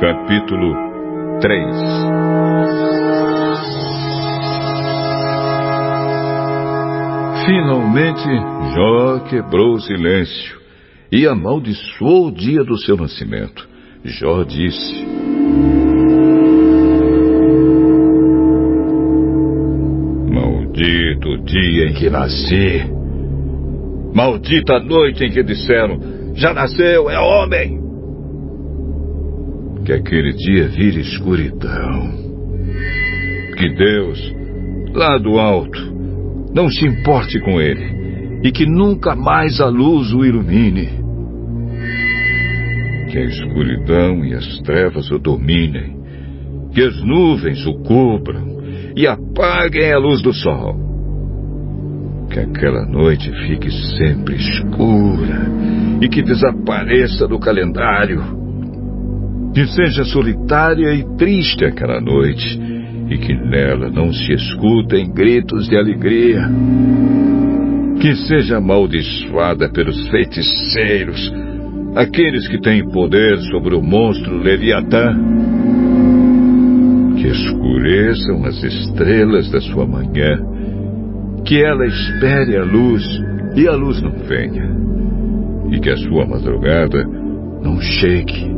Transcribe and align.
Capítulo 0.00 0.76
3 1.40 1.76
Finalmente, 7.44 8.28
Jó 8.76 9.18
quebrou 9.28 9.74
o 9.74 9.80
silêncio 9.80 10.60
e 11.10 11.26
amaldiçoou 11.26 12.28
o 12.28 12.30
dia 12.30 12.62
do 12.62 12.78
seu 12.78 12.96
nascimento. 12.96 13.68
Jó 14.04 14.44
disse: 14.44 15.04
Maldito 20.30 21.28
o 21.28 21.44
dia 21.44 21.86
em 21.88 21.94
que 21.94 22.08
nasci. 22.08 22.84
Maldita 24.14 24.74
a 24.74 24.80
noite 24.80 25.24
em 25.24 25.30
que 25.32 25.42
disseram: 25.42 25.98
Já 26.36 26.54
nasceu, 26.54 27.10
é 27.10 27.18
homem. 27.18 27.87
Que 29.88 29.94
aquele 29.94 30.34
dia 30.34 30.68
vire 30.68 31.00
escuridão. 31.00 32.12
Que 33.56 33.74
Deus, 33.74 34.34
lá 34.92 35.16
do 35.16 35.38
alto, 35.38 35.80
não 36.54 36.68
se 36.68 36.84
importe 36.84 37.40
com 37.40 37.58
ele 37.58 38.40
e 38.44 38.52
que 38.52 38.66
nunca 38.66 39.16
mais 39.16 39.62
a 39.62 39.68
luz 39.68 40.12
o 40.12 40.26
ilumine. 40.26 40.90
Que 43.10 43.16
a 43.16 43.24
escuridão 43.24 44.26
e 44.26 44.34
as 44.34 44.58
trevas 44.58 45.10
o 45.10 45.18
dominem, 45.18 45.96
que 46.74 46.82
as 46.82 47.02
nuvens 47.02 47.66
o 47.66 47.72
cubram 47.78 48.58
e 48.94 49.06
apaguem 49.06 49.90
a 49.90 49.98
luz 49.98 50.20
do 50.20 50.34
sol. 50.34 50.76
Que 52.30 52.40
aquela 52.40 52.84
noite 52.84 53.32
fique 53.46 53.70
sempre 53.96 54.36
escura 54.36 55.50
e 56.02 56.10
que 56.10 56.20
desapareça 56.20 57.26
do 57.26 57.38
calendário. 57.38 58.37
Que 59.54 59.66
seja 59.66 60.04
solitária 60.04 60.94
e 60.94 61.04
triste 61.16 61.64
aquela 61.64 62.00
noite 62.00 62.60
e 63.10 63.18
que 63.18 63.34
nela 63.34 63.90
não 63.90 64.12
se 64.12 64.32
escutem 64.32 65.10
gritos 65.10 65.68
de 65.68 65.76
alegria. 65.76 66.42
Que 68.00 68.14
seja 68.14 68.58
amaldiçoada 68.58 69.68
pelos 69.70 70.08
feiticeiros, 70.08 71.32
aqueles 71.96 72.46
que 72.46 72.60
têm 72.60 72.88
poder 72.90 73.38
sobre 73.50 73.74
o 73.74 73.82
monstro 73.82 74.38
Leviatã 74.38 75.16
que 77.18 77.26
escureçam 77.26 78.44
as 78.44 78.62
estrelas 78.62 79.50
da 79.50 79.60
sua 79.60 79.86
manhã, 79.86 80.38
que 81.44 81.62
ela 81.62 81.84
espere 81.84 82.56
a 82.56 82.64
luz 82.64 83.04
e 83.56 83.66
a 83.66 83.74
luz 83.74 84.00
não 84.00 84.12
venha, 84.12 84.70
e 85.70 85.80
que 85.80 85.90
a 85.90 85.96
sua 85.96 86.26
madrugada 86.26 87.04
não 87.62 87.80
chegue, 87.80 88.54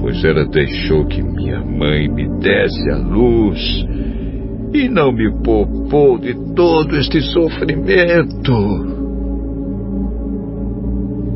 pois 0.00 0.22
ela 0.24 0.46
deixou 0.46 1.06
que 1.06 1.22
minha 1.22 1.60
mãe 1.64 2.08
me 2.08 2.28
desse 2.38 2.90
a 2.90 2.98
luz 2.98 3.86
e 4.72 4.88
não 4.88 5.12
me 5.12 5.30
poupou 5.42 6.18
de 6.18 6.34
todo 6.54 6.96
este 6.96 7.20
sofrimento. 7.20 8.52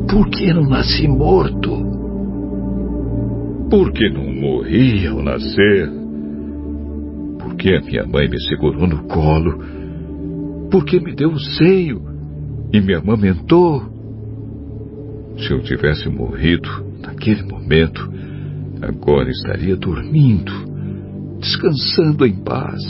Por 0.09 0.29
que 0.29 0.53
não 0.53 0.63
nasci 0.63 1.07
morto? 1.07 1.91
Por 3.69 3.91
que 3.91 4.09
não 4.09 4.31
morri 4.33 5.07
ao 5.07 5.23
nascer? 5.23 6.03
porque 7.63 7.75
a 7.75 7.81
minha 7.81 8.05
mãe 8.05 8.27
me 8.27 8.39
segurou 8.41 8.87
no 8.87 9.03
colo, 9.03 9.59
porque 10.69 10.99
me 10.99 11.15
deu 11.15 11.29
o 11.29 11.39
seio 11.39 12.01
e 12.73 12.81
me 12.81 12.93
amamentou. 12.93 13.83
Se 15.37 15.51
eu 15.51 15.61
tivesse 15.61 16.09
morrido 16.09 16.69
naquele 17.01 17.43
momento, 17.43 18.11
agora 18.83 19.29
estaria 19.29 19.75
dormindo, 19.75 20.51
descansando 21.39 22.25
em 22.25 22.35
paz. 22.43 22.81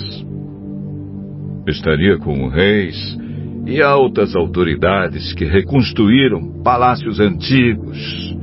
Estaria 1.67 2.17
com 2.17 2.47
reis 2.47 3.17
e 3.65 3.81
altas 3.81 4.35
autoridades 4.35 5.33
que 5.33 5.45
reconstruíram 5.45 6.61
palácios 6.63 7.19
antigos, 7.19 8.35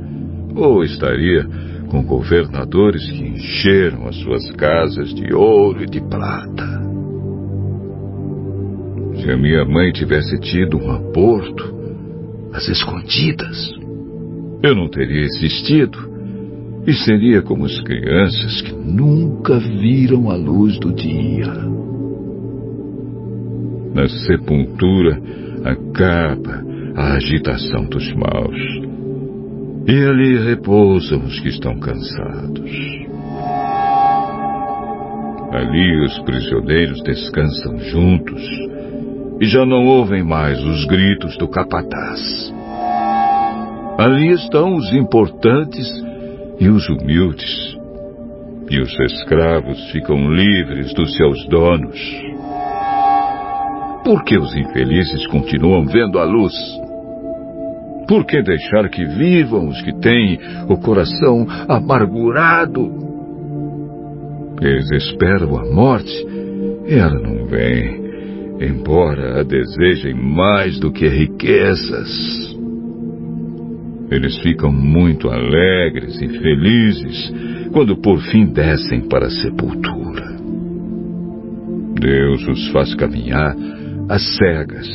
ou 0.55 0.83
estaria 0.83 1.47
com 1.89 2.03
governadores 2.03 3.09
que 3.11 3.23
encheram 3.23 4.07
as 4.07 4.15
suas 4.17 4.49
casas 4.51 5.13
de 5.13 5.33
ouro 5.33 5.83
e 5.83 5.85
de 5.85 6.01
prata. 6.01 6.81
Se 9.21 9.29
a 9.29 9.37
minha 9.37 9.63
mãe 9.65 9.91
tivesse 9.91 10.39
tido 10.39 10.77
um 10.77 10.89
aborto, 10.89 11.79
às 12.53 12.67
escondidas, 12.67 13.71
eu 14.63 14.75
não 14.75 14.89
teria 14.89 15.21
existido 15.21 16.10
e 16.85 16.93
seria 16.93 17.41
como 17.41 17.65
as 17.65 17.79
crianças 17.81 18.61
que 18.61 18.73
nunca 18.73 19.59
viram 19.59 20.29
a 20.29 20.35
luz 20.35 20.79
do 20.79 20.93
dia. 20.93 21.53
Na 23.93 24.07
sepultura 24.07 25.21
acaba 25.63 26.63
a 26.95 27.13
agitação 27.13 27.85
dos 27.85 28.11
maus 28.13 28.91
e 29.87 30.03
ali 30.05 30.37
repousam 30.37 31.19
os 31.19 31.39
que 31.39 31.49
estão 31.49 31.79
cansados. 31.79 32.71
Ali 35.51 36.05
os 36.05 36.19
prisioneiros 36.19 37.03
descansam 37.03 37.77
juntos 37.79 38.41
e 39.41 39.45
já 39.45 39.65
não 39.65 39.85
ouvem 39.85 40.23
mais 40.23 40.63
os 40.63 40.85
gritos 40.85 41.37
do 41.37 41.47
capataz. 41.47 42.53
Ali 43.97 44.31
estão 44.31 44.75
os 44.75 44.93
importantes 44.93 45.87
e 46.61 46.69
os 46.69 46.87
humildes, 46.89 47.75
e 48.69 48.79
os 48.79 48.99
escravos 48.99 49.83
ficam 49.89 50.31
livres 50.31 50.93
dos 50.93 51.11
seus 51.17 51.43
donos. 51.47 51.99
Por 54.05 54.23
que 54.23 54.37
os 54.37 54.55
infelizes 54.55 55.25
continuam 55.25 55.87
vendo 55.87 56.19
a 56.19 56.23
luz? 56.23 56.53
Por 58.07 58.27
que 58.27 58.43
deixar 58.43 58.87
que 58.89 59.03
vivam 59.03 59.69
os 59.69 59.81
que 59.81 59.91
têm 60.01 60.37
o 60.69 60.77
coração 60.77 61.47
amargurado? 61.67 62.91
Eles 64.61 64.91
esperam 64.91 65.57
a 65.57 65.65
morte 65.65 66.13
e 66.87 66.93
ela 66.93 67.19
não 67.19 67.47
vem, 67.47 68.59
embora 68.61 69.39
a 69.39 69.43
desejem 69.43 70.13
mais 70.13 70.79
do 70.79 70.91
que 70.91 71.07
riquezas. 71.07 72.50
Eles 74.11 74.37
ficam 74.39 74.73
muito 74.73 75.29
alegres 75.29 76.21
e 76.21 76.27
felizes 76.27 77.33
quando 77.71 77.95
por 77.95 78.19
fim 78.19 78.45
descem 78.45 79.07
para 79.07 79.27
a 79.27 79.31
sepultura. 79.31 80.35
Deus 81.97 82.45
os 82.45 82.67
faz 82.71 82.93
caminhar 82.93 83.55
às 84.09 84.35
cegas 84.35 84.87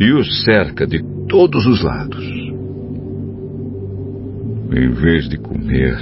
e 0.00 0.10
os 0.12 0.42
cerca 0.42 0.86
de 0.86 1.00
todos 1.28 1.64
os 1.66 1.82
lados. 1.84 2.26
Em 4.74 4.90
vez 4.90 5.28
de 5.28 5.38
comer, 5.38 5.96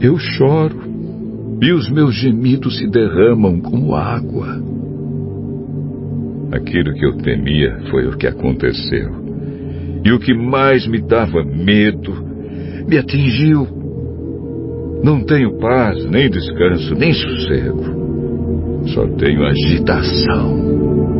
eu 0.00 0.18
choro 0.18 0.82
e 1.62 1.72
os 1.72 1.88
meus 1.90 2.14
gemidos 2.14 2.78
se 2.78 2.88
derramam 2.88 3.60
como 3.60 3.94
água. 3.94 4.60
Aquilo 6.52 6.92
que 6.94 7.06
eu 7.06 7.16
temia 7.18 7.78
foi 7.90 8.08
o 8.08 8.16
que 8.16 8.26
aconteceu. 8.26 9.19
E 10.04 10.12
o 10.12 10.18
que 10.18 10.34
mais 10.34 10.86
me 10.86 11.00
dava 11.00 11.44
medo 11.44 12.30
me 12.86 12.98
atingiu. 12.98 13.66
Não 15.02 15.24
tenho 15.24 15.58
paz, 15.58 16.04
nem 16.06 16.28
descanso, 16.28 16.94
nem 16.94 17.12
sossego. 17.12 18.88
Só 18.88 19.06
tenho 19.16 19.44
agitação. 19.46 21.19